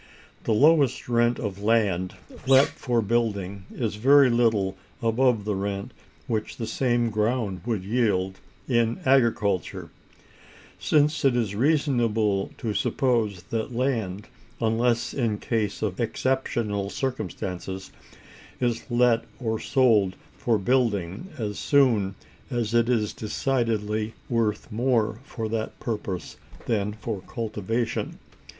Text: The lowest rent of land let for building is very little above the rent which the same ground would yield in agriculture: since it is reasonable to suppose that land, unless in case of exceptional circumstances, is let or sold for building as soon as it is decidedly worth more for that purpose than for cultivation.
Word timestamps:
The 0.45 0.51
lowest 0.51 1.07
rent 1.07 1.37
of 1.37 1.61
land 1.61 2.15
let 2.47 2.69
for 2.69 3.03
building 3.03 3.65
is 3.71 3.97
very 3.97 4.31
little 4.31 4.75
above 4.99 5.45
the 5.45 5.53
rent 5.53 5.91
which 6.25 6.57
the 6.57 6.65
same 6.65 7.11
ground 7.11 7.61
would 7.67 7.83
yield 7.83 8.39
in 8.67 8.99
agriculture: 9.05 9.91
since 10.79 11.23
it 11.23 11.35
is 11.35 11.53
reasonable 11.53 12.49
to 12.57 12.73
suppose 12.73 13.43
that 13.51 13.75
land, 13.75 14.25
unless 14.59 15.13
in 15.13 15.37
case 15.37 15.83
of 15.83 15.99
exceptional 15.99 16.89
circumstances, 16.89 17.91
is 18.59 18.89
let 18.89 19.23
or 19.39 19.59
sold 19.59 20.15
for 20.35 20.57
building 20.57 21.27
as 21.37 21.59
soon 21.59 22.15
as 22.49 22.73
it 22.73 22.89
is 22.89 23.13
decidedly 23.13 24.15
worth 24.29 24.71
more 24.71 25.19
for 25.25 25.47
that 25.49 25.79
purpose 25.79 26.37
than 26.65 26.91
for 26.91 27.21
cultivation. 27.27 28.17